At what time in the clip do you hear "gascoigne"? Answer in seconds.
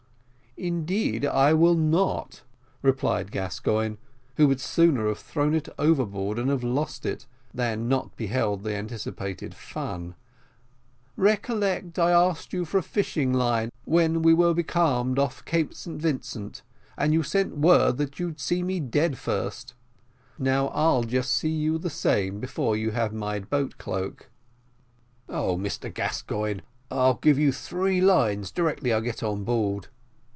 3.31-3.95, 25.91-26.59